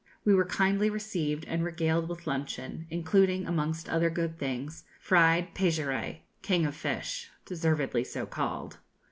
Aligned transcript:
We 0.25 0.33
were 0.33 0.45
kindly 0.45 0.89
received 0.89 1.45
and 1.45 1.63
regaled 1.63 2.09
with 2.09 2.25
luncheon, 2.25 2.87
including, 2.89 3.45
amongst 3.45 3.87
other 3.87 4.09
good 4.09 4.39
things, 4.39 4.83
fried 4.99 5.53
pejerey 5.53 6.23
(king 6.41 6.65
of 6.65 6.73
fish), 6.75 7.29
deservedly 7.45 8.03
so 8.03 8.25
called. 8.25 8.79